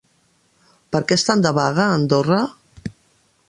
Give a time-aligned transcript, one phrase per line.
[0.95, 2.43] Per què estan de vaga a Andorra?